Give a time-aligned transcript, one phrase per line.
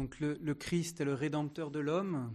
[0.00, 2.32] Donc le, Christ est le rédempteur de l'homme.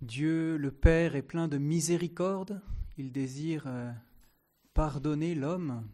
[0.00, 2.62] Dieu le Père est plein de miséricorde.
[2.96, 3.92] Il désire euh,
[4.72, 5.86] pardonner l'homme.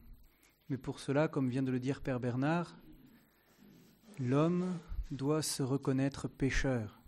[0.69, 2.77] Mais pour cela, comme vient de le dire Père Bernard,
[4.21, 4.79] l'homme
[5.11, 7.03] doit se reconnaître pécheur.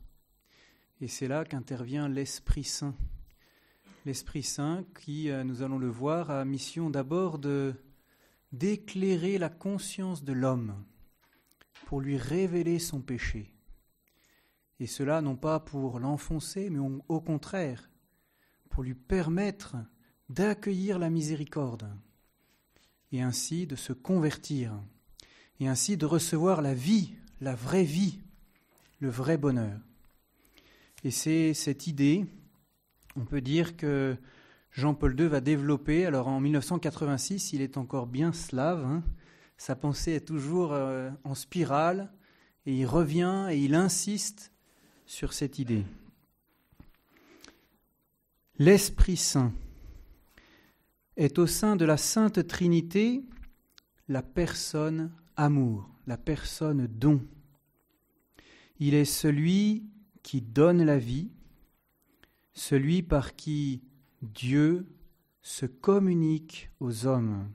[1.00, 2.96] Et c'est là qu'intervient l'Esprit Saint.
[4.04, 7.38] L'Esprit Saint qui, euh, nous allons le voir, a mission d'abord
[8.50, 10.84] d'éclairer la conscience de l'homme
[11.84, 13.52] pour lui révéler son péché.
[14.80, 17.90] Et cela non pas pour l'enfoncer, mais au contraire,
[18.70, 19.76] pour lui permettre
[20.28, 21.88] d'accueillir la miséricorde,
[23.12, 24.72] et ainsi de se convertir,
[25.60, 28.20] et ainsi de recevoir la vie, la vraie vie,
[29.00, 29.78] le vrai bonheur.
[31.04, 32.26] Et c'est cette idée,
[33.14, 34.16] on peut dire que
[34.72, 36.04] Jean-Paul II va développer.
[36.04, 39.02] Alors en 1986, il est encore bien slave, hein.
[39.56, 42.12] Sa pensée est toujours euh, en spirale,
[42.66, 44.52] et il revient et il insiste
[45.06, 45.84] sur cette idée.
[48.58, 49.52] L'Esprit Saint
[51.16, 53.22] est au sein de la Sainte Trinité
[54.08, 57.20] la personne amour, la personne don.
[58.78, 59.84] Il est celui
[60.22, 61.30] qui donne la vie,
[62.54, 63.82] celui par qui
[64.22, 64.86] Dieu
[65.42, 67.48] se communique aux hommes.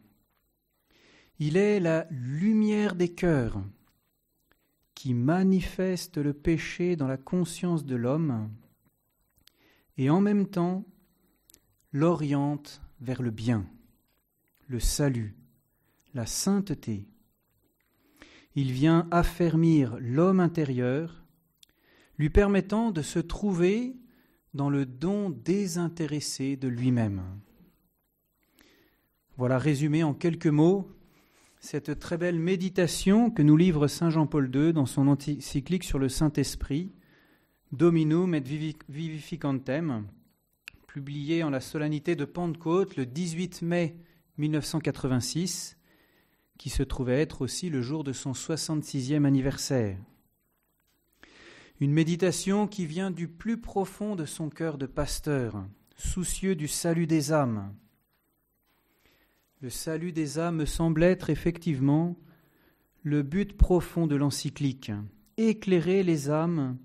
[1.44, 3.64] Il est la lumière des cœurs
[4.94, 8.52] qui manifeste le péché dans la conscience de l'homme
[9.98, 10.86] et en même temps
[11.94, 13.66] l'oriente vers le bien,
[14.68, 15.36] le salut,
[16.14, 17.08] la sainteté.
[18.54, 21.26] Il vient affermir l'homme intérieur,
[22.20, 23.98] lui permettant de se trouver
[24.54, 27.24] dans le don désintéressé de lui-même.
[29.38, 30.88] Voilà résumé en quelques mots
[31.62, 36.10] cette très belle méditation que nous livre Saint Jean-Paul II dans son encyclique sur le
[36.10, 36.92] Saint-Esprit,
[37.72, 38.40] Dominum et
[38.90, 40.08] Vivificantem,
[40.88, 43.96] publié en la solennité de Pentecôte le 18 mai
[44.40, 45.78] 1986,
[46.58, 50.00] qui se trouvait être aussi le jour de son 66e anniversaire.
[51.80, 55.64] Une méditation qui vient du plus profond de son cœur de pasteur,
[55.96, 57.72] soucieux du salut des âmes.
[59.62, 62.18] Le salut des âmes me semble être effectivement
[63.04, 64.92] le but profond de l'encyclique,
[65.38, 66.80] éclairer les âmes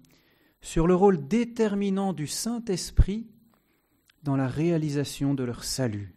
[0.60, 3.28] sur le rôle déterminant du Saint-Esprit
[4.24, 6.14] dans la réalisation de leur salut.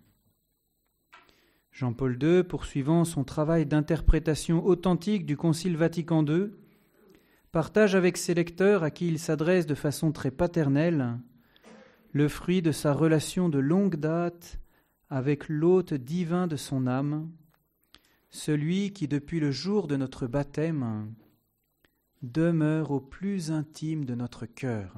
[1.71, 6.51] Jean-Paul II, poursuivant son travail d'interprétation authentique du Concile Vatican II,
[7.53, 11.19] partage avec ses lecteurs à qui il s'adresse de façon très paternelle
[12.11, 14.59] le fruit de sa relation de longue date
[15.09, 17.31] avec l'hôte divin de son âme,
[18.29, 21.13] celui qui depuis le jour de notre baptême
[22.21, 24.95] demeure au plus intime de notre cœur.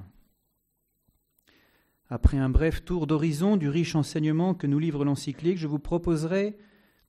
[2.09, 6.57] Après un bref tour d'horizon du riche enseignement que nous livre l'encyclique, je vous proposerai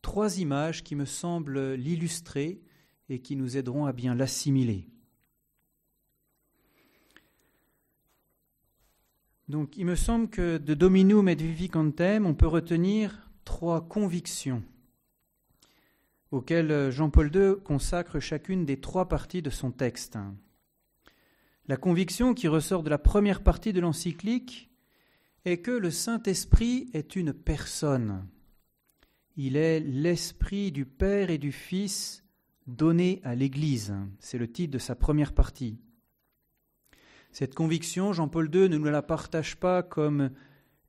[0.01, 2.63] trois images qui me semblent l'illustrer
[3.09, 4.89] et qui nous aideront à bien l'assimiler.
[9.53, 14.63] Donc il me semble que de Dominum et Vivicantem, on peut retenir trois convictions
[16.31, 20.17] auxquelles Jean-Paul II consacre chacune des trois parties de son texte.
[21.69, 24.71] La conviction qui ressort de la première partie de l'encyclique
[25.45, 28.27] est que le Saint-Esprit est une personne.
[29.37, 32.25] Il est l'Esprit du Père et du Fils
[32.67, 33.93] donné à l'Église.
[34.19, 35.77] C'est le titre de sa première partie.
[37.33, 40.31] Cette conviction, Jean-Paul II ne nous la partage pas comme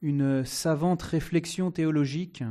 [0.01, 2.43] une savante réflexion théologique,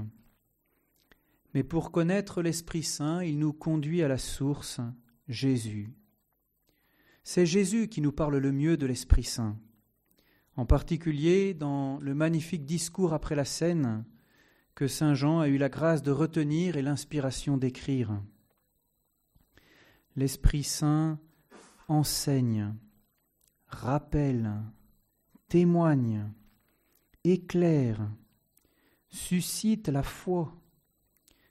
[1.53, 4.81] mais pour connaître l'Esprit Saint, il nous conduit à la source,
[5.29, 5.93] Jésus.
[7.23, 9.59] C'est Jésus qui nous parle le mieux de l'Esprit Saint,
[10.57, 14.07] en particulier dans le magnifique discours après la scène
[14.75, 18.23] que Saint Jean a eu la grâce de retenir et l'inspiration d'écrire.
[20.17, 21.19] L'Esprit Saint
[21.89, 22.75] enseigne,
[23.73, 24.53] rappelle,
[25.49, 26.31] témoigne,
[27.25, 28.09] éclaire,
[29.09, 30.55] suscite la foi,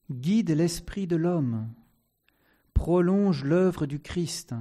[0.09, 1.73] guide l'esprit de l'homme,
[2.73, 4.55] prolonge l'œuvre du Christ,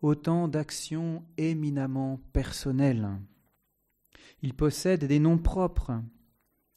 [0.00, 3.08] autant d'actions éminemment personnelles.
[4.42, 6.00] Il possède des noms propres,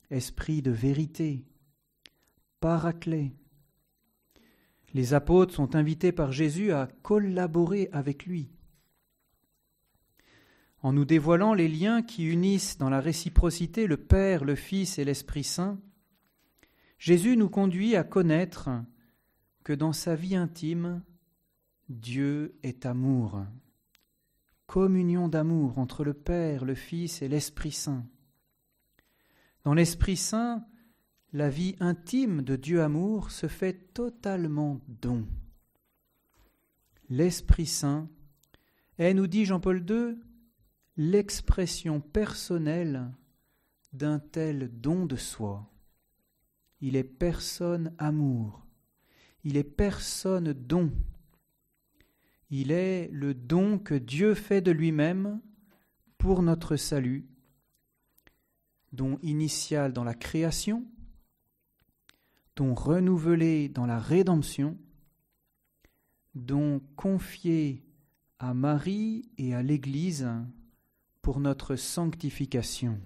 [0.10, 1.46] esprit de vérité,
[2.60, 3.34] paraclet.
[4.94, 8.50] Les apôtres sont invités par Jésus à collaborer avec lui
[10.84, 15.06] en nous dévoilant les liens qui unissent dans la réciprocité le Père, le Fils et
[15.06, 15.80] l'Esprit Saint,
[16.98, 18.70] Jésus nous conduit à connaître
[19.64, 21.02] que dans sa vie intime,
[21.90, 23.44] Dieu est amour.
[24.66, 28.06] Communion d'amour entre le Père, le Fils et l'Esprit Saint.
[29.64, 30.66] Dans l'Esprit Saint,
[31.34, 35.28] la vie intime de Dieu amour se fait totalement don.
[37.10, 38.10] L'Esprit Saint
[38.98, 40.18] est, nous dit Jean-Paul II,
[41.02, 43.12] l'expression personnelle
[43.92, 45.68] d'un tel don de soi.
[46.80, 48.68] Il est personne amour,
[49.44, 50.92] il est personne don.
[52.52, 55.42] Il est le don que Dieu fait de lui-même
[56.20, 57.26] pour notre salut,
[58.92, 60.86] don initial dans la création,
[62.56, 64.78] don renouvelé dans la rédemption,
[66.36, 67.84] don confié
[68.38, 70.30] à Marie et à l'Église
[71.22, 73.00] pour notre sanctification.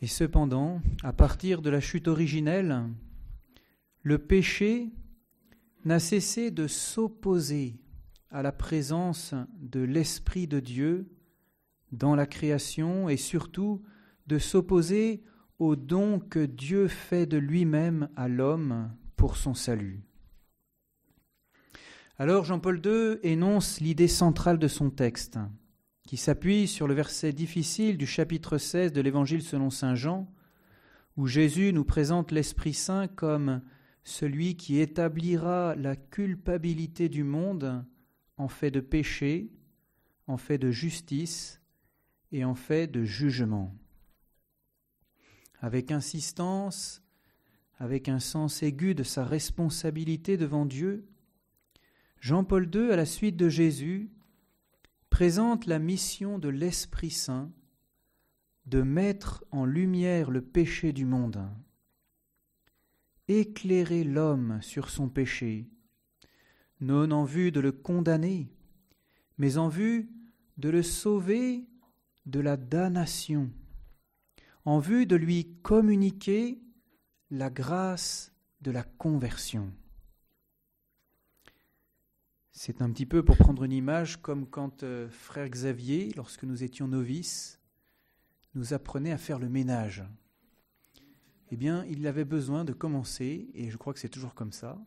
[0.00, 2.88] Et cependant, à partir de la chute originelle,
[4.02, 4.90] le péché
[5.84, 7.78] n'a cessé de s'opposer
[8.30, 11.08] à la présence de l'Esprit de Dieu
[11.92, 13.82] dans la création et surtout
[14.26, 15.22] de s'opposer
[15.58, 20.02] au don que Dieu fait de lui-même à l'homme pour son salut.
[22.22, 25.40] Alors Jean-Paul II énonce l'idée centrale de son texte,
[26.06, 30.32] qui s'appuie sur le verset difficile du chapitre 16 de l'Évangile selon Saint Jean,
[31.16, 33.60] où Jésus nous présente l'Esprit Saint comme
[34.04, 37.84] celui qui établira la culpabilité du monde
[38.36, 39.50] en fait de péché,
[40.28, 41.60] en fait de justice
[42.30, 43.74] et en fait de jugement.
[45.58, 47.02] Avec insistance,
[47.80, 51.08] avec un sens aigu de sa responsabilité devant Dieu,
[52.22, 54.08] Jean-Paul II, à la suite de Jésus,
[55.10, 57.52] présente la mission de l'Esprit Saint
[58.64, 61.46] de mettre en lumière le péché du monde,
[63.28, 65.68] éclairer l'homme sur son péché,
[66.80, 68.50] non en vue de le condamner,
[69.36, 70.08] mais en vue
[70.56, 71.66] de le sauver
[72.24, 73.50] de la damnation
[74.64, 76.62] en vue de lui communiquer
[77.30, 79.72] la grâce de la conversion.
[82.54, 86.62] C'est un petit peu pour prendre une image comme quand euh, frère Xavier, lorsque nous
[86.62, 87.58] étions novices,
[88.54, 90.04] nous apprenait à faire le ménage.
[91.50, 94.78] Eh bien, il avait besoin de commencer, et je crois que c'est toujours comme ça,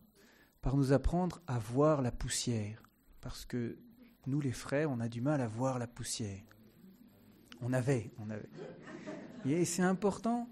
[0.61, 2.83] par nous apprendre à voir la poussière.
[3.19, 3.79] Parce que
[4.27, 6.43] nous, les frères, on a du mal à voir la poussière.
[7.61, 8.49] On avait, on avait.
[9.45, 10.47] Et c'est important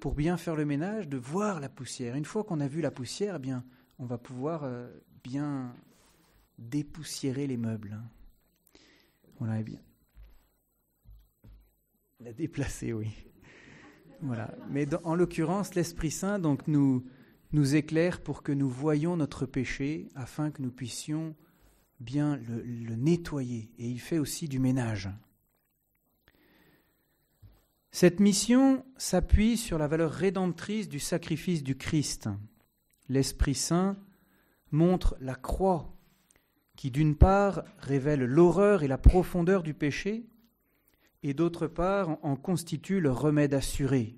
[0.00, 2.14] pour bien faire le ménage de voir la poussière.
[2.14, 3.64] Une fois qu'on a vu la poussière, eh bien,
[3.98, 4.90] on va pouvoir euh,
[5.22, 5.74] bien
[6.60, 7.98] dépoussiérer les meubles.
[9.38, 9.80] Voilà, eh bien.
[12.20, 13.08] La déplacer, oui.
[14.20, 14.54] Voilà.
[14.68, 17.06] Mais en l'occurrence, l'Esprit Saint donc nous
[17.52, 21.34] nous éclaire pour que nous voyions notre péché afin que nous puissions
[21.98, 23.72] bien le nettoyer.
[23.78, 25.10] Et il fait aussi du ménage.
[27.90, 32.28] Cette mission s'appuie sur la valeur rédemptrice du sacrifice du Christ.
[33.08, 33.96] L'Esprit Saint
[34.70, 35.99] montre la croix
[36.80, 40.24] qui d'une part révèle l'horreur et la profondeur du péché,
[41.22, 44.16] et d'autre part en constitue le remède assuré.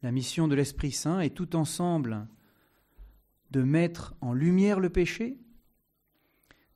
[0.00, 2.26] La mission de l'Esprit Saint est tout ensemble
[3.50, 5.36] de mettre en lumière le péché,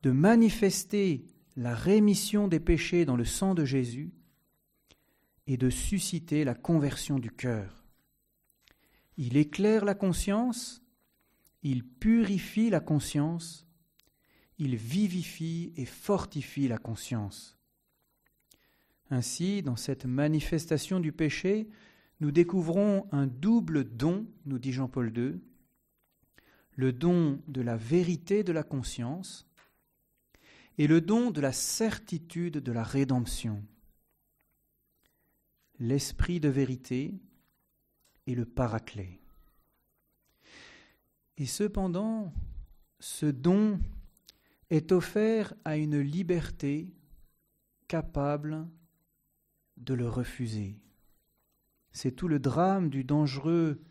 [0.03, 1.25] de manifester
[1.57, 4.13] la rémission des péchés dans le sang de Jésus,
[5.47, 7.83] et de susciter la conversion du cœur.
[9.17, 10.83] Il éclaire la conscience,
[11.63, 13.64] il purifie la conscience,
[14.59, 17.57] il vivifie et fortifie la conscience.
[19.11, 21.69] Ainsi, dans cette manifestation du péché,
[22.21, 25.41] nous découvrons un double don, nous dit Jean-Paul II,
[26.77, 29.47] le don de la vérité de la conscience
[30.79, 33.65] et le don de la certitude de la rédemption
[35.79, 37.15] l'Esprit de vérité
[38.27, 39.21] et le Paraclet.
[41.37, 42.33] Et cependant,
[43.01, 43.81] ce don
[44.71, 46.93] est offert à une liberté
[47.89, 48.67] capable
[49.77, 50.79] de le refuser.
[51.93, 53.83] C'est tout le drame du dangereux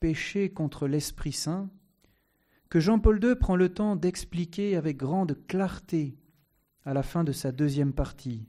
[0.00, 1.70] péché contre l'Esprit Saint
[2.68, 6.18] que Jean-Paul II prend le temps d'expliquer avec grande clarté
[6.84, 8.48] à la fin de sa deuxième partie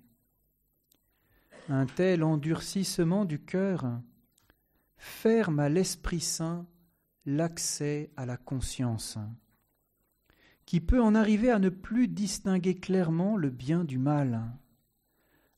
[1.70, 4.00] un tel endurcissement du cœur
[4.98, 6.66] ferme à l'Esprit Saint
[7.26, 9.18] l'accès à la conscience,
[10.68, 14.52] qui peut en arriver à ne plus distinguer clairement le bien du mal,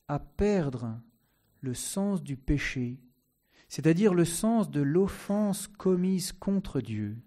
[0.06, 1.00] à perdre
[1.60, 3.00] le sens du péché,
[3.68, 7.18] c'est-à-dire le sens de l'offense commise contre Dieu.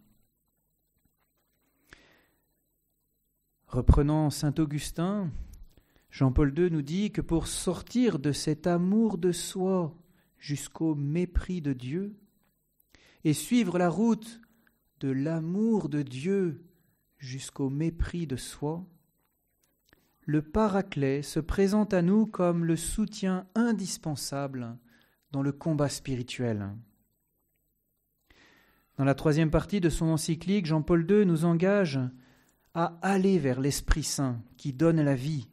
[3.68, 5.30] Reprenant Saint Augustin,
[6.10, 9.94] Jean-Paul II nous dit que pour sortir de cet amour de soi
[10.38, 12.16] jusqu'au mépris de Dieu,
[13.26, 14.40] et suivre la route
[15.02, 16.64] de l'amour de Dieu
[17.24, 18.86] jusqu'au mépris de soi,
[20.26, 24.78] le Paraclet se présente à nous comme le soutien indispensable
[25.32, 26.70] dans le combat spirituel.
[28.98, 32.00] Dans la troisième partie de son encyclique, Jean-Paul II nous engage
[32.74, 35.48] à aller vers l'Esprit Saint qui donne la vie.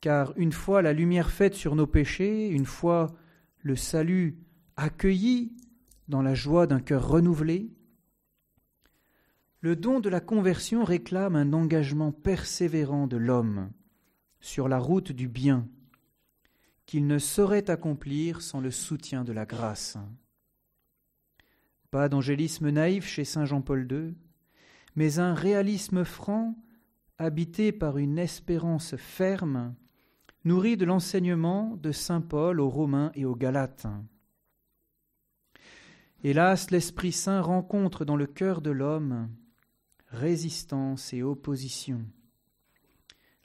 [0.00, 3.14] Car une fois la lumière faite sur nos péchés, une fois
[3.62, 4.38] le salut
[4.76, 5.52] accueilli
[6.08, 7.70] dans la joie d'un cœur renouvelé,
[9.60, 13.70] le don de la conversion réclame un engagement persévérant de l'homme
[14.40, 15.66] sur la route du bien
[16.86, 19.98] qu'il ne saurait accomplir sans le soutien de la grâce.
[21.90, 24.14] Pas d'angélisme naïf chez Saint Jean-Paul II,
[24.96, 26.56] mais un réalisme franc,
[27.18, 29.74] habité par une espérance ferme,
[30.44, 33.86] nourri de l'enseignement de Saint Paul aux Romains et aux Galates.
[36.24, 39.28] Hélas, l'Esprit Saint rencontre dans le cœur de l'homme
[40.10, 42.04] résistance et opposition.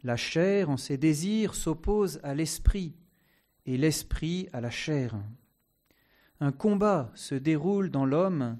[0.03, 2.95] La chair, en ses désirs, s'oppose à l'esprit,
[3.65, 5.15] et l'esprit à la chair
[6.43, 8.57] un combat se déroule dans l'homme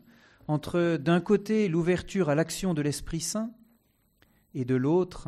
[0.48, 3.52] entre d'un côté l'ouverture à l'action de l'Esprit Saint
[4.54, 5.28] et de l'autre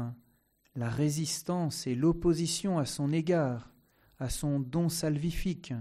[0.75, 3.73] la résistance et l'opposition à son égard,
[4.19, 5.73] à son don salvifique.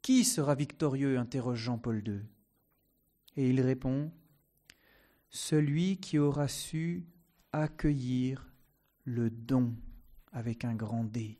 [0.00, 1.18] Qui sera victorieux?
[1.18, 2.20] interroge Jean-Paul II.
[3.36, 4.10] Et il répond
[5.28, 7.06] Celui qui aura su
[7.52, 8.50] accueillir
[9.04, 9.74] le don
[10.32, 11.38] avec un grand D.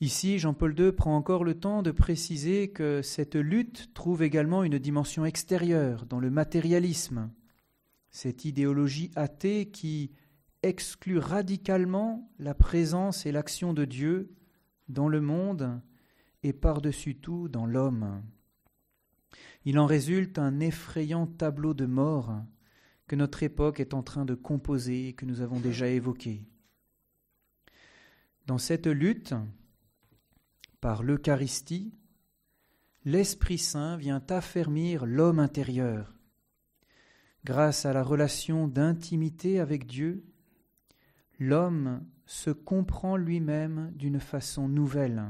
[0.00, 4.78] Ici, Jean-Paul II prend encore le temps de préciser que cette lutte trouve également une
[4.78, 7.30] dimension extérieure dans le matérialisme,
[8.10, 10.10] cette idéologie athée qui
[10.62, 14.34] exclut radicalement la présence et l'action de Dieu
[14.88, 15.80] dans le monde
[16.42, 18.22] et par-dessus tout dans l'homme.
[19.66, 22.40] Il en résulte un effrayant tableau de mort
[23.08, 26.44] que notre époque est en train de composer et que nous avons déjà évoqué.
[28.46, 29.34] Dans cette lutte,
[30.80, 31.92] par l'Eucharistie,
[33.04, 36.14] l'Esprit Saint vient affermir l'homme intérieur.
[37.44, 40.24] Grâce à la relation d'intimité avec Dieu,
[41.40, 45.24] l'homme se comprend lui-même d'une façon nouvelle.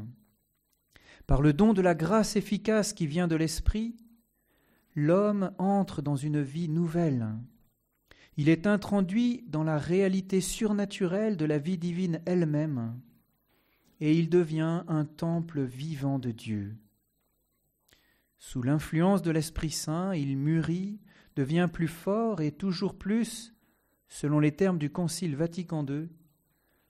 [1.26, 3.96] Par le don de la grâce efficace qui vient de l'Esprit,
[4.96, 7.28] l'homme entre dans une vie nouvelle.
[8.38, 12.98] Il est introduit dans la réalité surnaturelle de la vie divine elle-même
[14.00, 16.76] et il devient un temple vivant de Dieu.
[18.38, 21.00] Sous l'influence de l'Esprit Saint, il mûrit,
[21.34, 23.54] devient plus fort et toujours plus,
[24.08, 26.08] selon les termes du Concile Vatican II,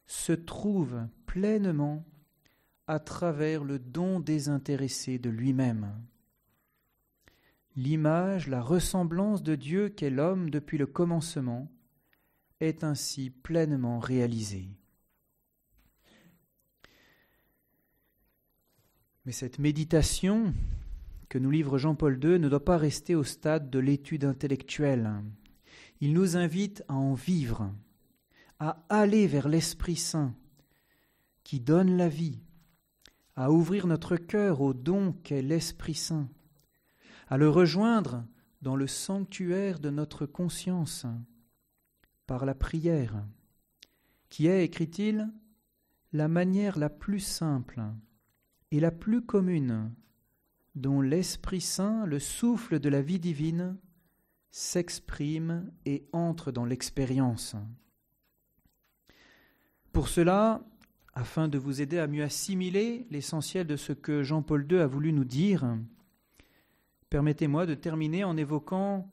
[0.06, 2.04] se trouve pleinement
[2.86, 5.92] à travers le don désintéressé de lui-même.
[7.76, 11.71] L'image, la ressemblance de Dieu qu'est l'homme depuis le commencement
[12.61, 14.71] est ainsi pleinement réalisée.
[19.26, 20.54] Mais cette méditation
[21.28, 25.12] que nous livre Jean-Paul II ne doit pas rester au stade de l'étude intellectuelle.
[26.00, 27.75] Il nous invite à en vivre,
[28.59, 30.35] à aller vers l'Esprit Saint
[31.45, 32.40] qui donne la vie,
[33.35, 36.28] à ouvrir notre cœur au don qu'est l'Esprit Saint,
[37.26, 38.25] à le rejoindre
[38.62, 41.06] dans le sanctuaire de notre conscience
[42.26, 43.25] par la prière,
[44.28, 45.30] qui est, écrit-il,
[46.12, 47.83] la manière la plus simple
[48.71, 49.92] et la plus commune,
[50.75, 53.76] dont l'Esprit Saint, le souffle de la vie divine,
[54.50, 57.56] s'exprime et entre dans l'expérience.
[59.92, 60.62] Pour cela,
[61.14, 65.12] afin de vous aider à mieux assimiler l'essentiel de ce que Jean-Paul II a voulu
[65.12, 65.78] nous dire,
[67.10, 69.10] permettez-moi de terminer en évoquant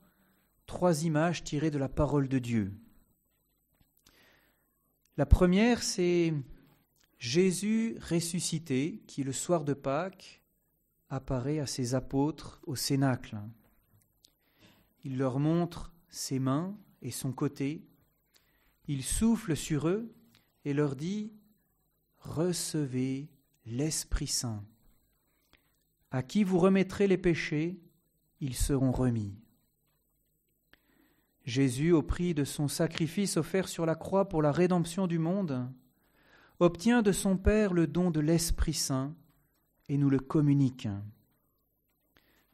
[0.66, 2.72] trois images tirées de la parole de Dieu.
[5.16, 6.34] La première, c'est
[7.18, 10.42] Jésus ressuscité, qui le soir de Pâques
[11.08, 13.38] apparaît à ses apôtres au Cénacle.
[15.04, 17.86] Il leur montre ses mains et son côté,
[18.88, 20.12] il souffle sur eux
[20.64, 21.32] et leur dit
[22.18, 23.28] Recevez
[23.66, 24.64] l'Esprit Saint.
[26.14, 27.76] À qui vous remettrez les péchés,
[28.38, 29.34] ils seront remis.
[31.44, 35.68] Jésus, au prix de son sacrifice offert sur la croix pour la rédemption du monde,
[36.60, 39.12] obtient de son Père le don de l'Esprit Saint
[39.88, 40.86] et nous le communique.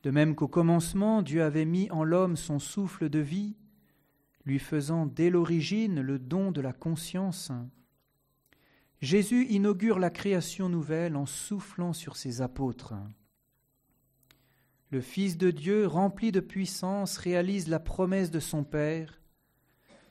[0.04, 3.58] De même qu'au commencement Dieu avait mis en l'homme son souffle de vie,
[4.46, 7.52] lui faisant dès l'origine le don de la conscience,
[9.02, 12.94] Jésus inaugure la création nouvelle en soufflant sur ses apôtres.
[14.90, 19.20] Le Fils de Dieu, rempli de puissance, réalise la promesse de son Père.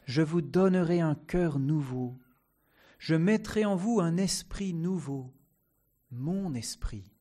[0.06, 2.18] Je vous donnerai un cœur nouveau,
[2.98, 5.34] je mettrai en vous un esprit nouveau,
[6.12, 7.14] mon esprit.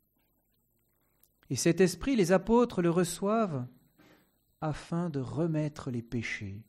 [1.50, 3.66] Et cet esprit, les apôtres le reçoivent
[4.60, 6.64] afin de remettre les péchés.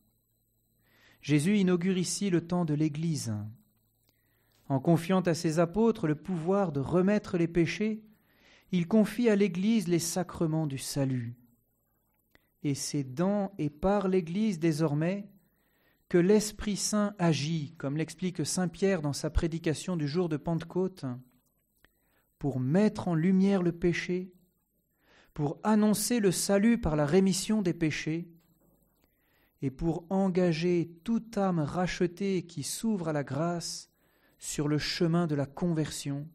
[1.21, 3.33] Jésus inaugure ici le temps de l'Église.
[4.69, 8.03] En confiant à ses apôtres le pouvoir de remettre les péchés,
[8.71, 11.35] il confie à l'Église les sacrements du salut.
[12.63, 15.29] Et c'est dans et par l'Église désormais
[16.09, 21.05] que l'Esprit Saint agit, comme l'explique Saint Pierre dans sa prédication du jour de Pentecôte,
[22.37, 24.33] pour mettre en lumière le péché,
[25.33, 28.27] pour annoncer le salut par la rémission des péchés,
[29.61, 33.89] et pour engager toute âme rachetée qui s'ouvre à la grâce
[34.37, 36.27] sur le chemin de la conversion,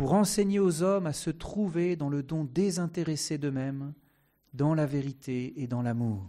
[0.00, 3.92] pour enseigner aux hommes à se trouver dans le don désintéressé d'eux-mêmes,
[4.54, 6.26] dans la vérité et dans l'amour.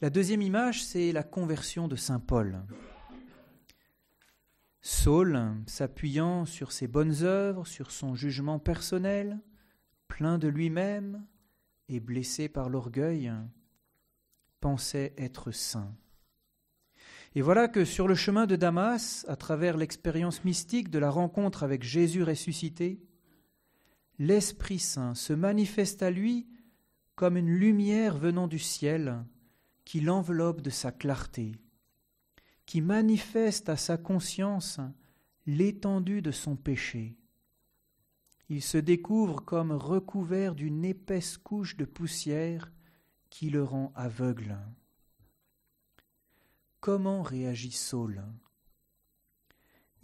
[0.00, 2.60] La deuxième image, c'est la conversion de Saint Paul.
[4.80, 9.38] Saul, s'appuyant sur ses bonnes œuvres, sur son jugement personnel,
[10.08, 11.24] plein de lui-même
[11.88, 13.32] et blessé par l'orgueil,
[14.58, 15.94] pensait être saint.
[17.36, 21.64] Et voilà que sur le chemin de Damas, à travers l'expérience mystique de la rencontre
[21.64, 22.98] avec Jésus ressuscité,
[24.18, 26.48] l'Esprit Saint se manifeste à lui
[27.14, 29.22] comme une lumière venant du ciel
[29.84, 31.52] qui l'enveloppe de sa clarté,
[32.64, 34.80] qui manifeste à sa conscience
[35.44, 37.18] l'étendue de son péché.
[38.48, 42.72] Il se découvre comme recouvert d'une épaisse couche de poussière
[43.28, 44.56] qui le rend aveugle.
[46.86, 48.22] Comment réagit Saul?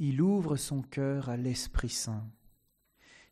[0.01, 2.29] Il ouvre son cœur à l'Esprit Saint.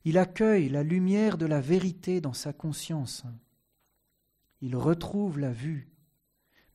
[0.04, 3.24] Il accueille la lumière de la vérité dans sa conscience.
[4.60, 5.90] Il retrouve la vue.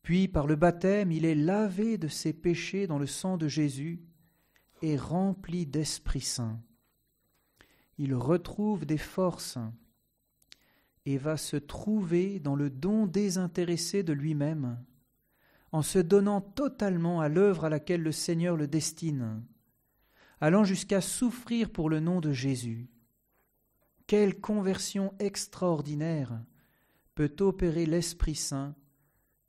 [0.01, 4.03] Puis, par le baptême, il est lavé de ses péchés dans le sang de Jésus
[4.81, 6.59] et rempli d'Esprit Saint.
[7.97, 9.59] Il retrouve des forces
[11.05, 14.77] et va se trouver dans le don désintéressé de lui-même
[15.75, 19.43] en se donnant totalement à l'œuvre à laquelle le Seigneur le destine,
[20.39, 22.89] allant jusqu'à souffrir pour le nom de Jésus.
[24.07, 26.41] Quelle conversion extraordinaire
[27.13, 28.73] peut opérer l'Esprit Saint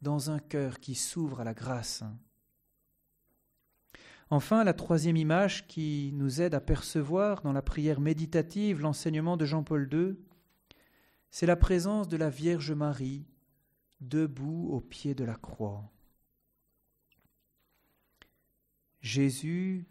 [0.03, 2.03] dans un cœur qui s'ouvre à la grâce.
[4.29, 9.45] Enfin, la troisième image qui nous aide à percevoir dans la prière méditative l'enseignement de
[9.45, 10.17] Jean-Paul II,
[11.31, 13.29] c'est la présence de la Vierge Marie
[14.01, 15.89] debout au pied de la croix.
[19.07, 19.87] Jésus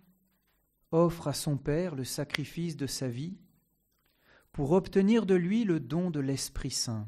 [0.92, 3.38] offre à son Père le sacrifice de sa vie
[4.52, 7.08] pour obtenir de lui le don de l'Esprit Saint.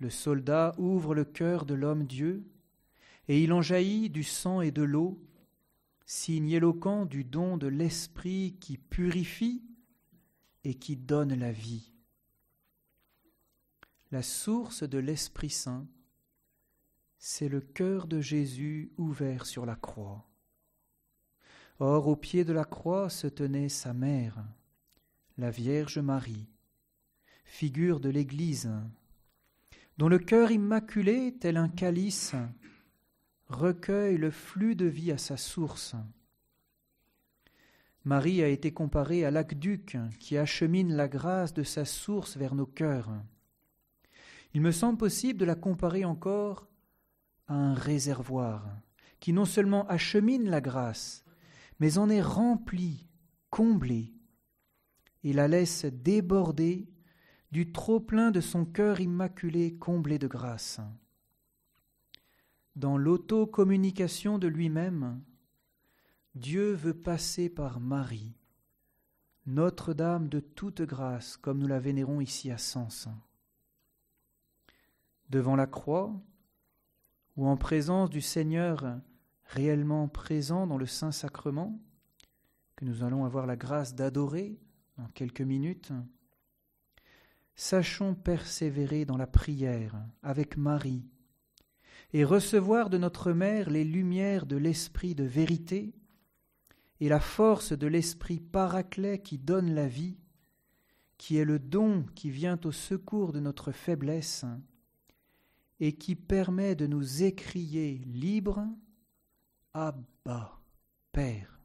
[0.00, 2.44] Le soldat ouvre le cœur de l'homme Dieu,
[3.28, 5.24] et il en jaillit du sang et de l'eau,
[6.04, 9.62] signe éloquent du don de l'Esprit qui purifie
[10.64, 11.92] et qui donne la vie.
[14.10, 15.86] La source de l'Esprit Saint,
[17.18, 20.28] c'est le cœur de Jésus ouvert sur la croix.
[21.78, 24.42] Or, au pied de la croix se tenait sa mère,
[25.36, 26.48] la Vierge Marie,
[27.44, 28.70] figure de l'Église,
[29.98, 32.34] dont le cœur immaculé, tel un calice,
[33.48, 35.94] recueille le flux de vie à sa source.
[38.04, 42.66] Marie a été comparée à l'aqueduc qui achemine la grâce de sa source vers nos
[42.66, 43.10] cœurs.
[44.54, 46.68] Il me semble possible de la comparer encore
[47.48, 48.64] à un réservoir
[49.20, 51.25] qui non seulement achemine la grâce,
[51.78, 53.06] mais en est rempli,
[53.50, 54.14] comblé,
[55.22, 56.88] et la laisse déborder
[57.52, 60.80] du trop-plein de son cœur immaculé comblé de grâce.
[62.74, 65.22] Dans l'auto-communication de lui-même,
[66.34, 68.36] Dieu veut passer par Marie,
[69.46, 73.08] Notre-Dame de toute grâce, comme nous la vénérons ici à Sens.
[75.30, 76.14] Devant la croix,
[77.36, 79.00] ou en présence du Seigneur
[79.46, 81.80] réellement présent dans le Saint-Sacrement,
[82.76, 84.58] que nous allons avoir la grâce d'adorer
[84.98, 85.92] dans quelques minutes,
[87.54, 91.04] sachons persévérer dans la prière avec Marie
[92.12, 95.94] et recevoir de notre Mère les lumières de l'Esprit de vérité
[97.00, 100.18] et la force de l'Esprit paraclet qui donne la vie,
[101.18, 104.44] qui est le don qui vient au secours de notre faiblesse
[105.80, 108.66] et qui permet de nous écrier libre
[109.78, 110.58] Abba,
[111.12, 111.55] Père.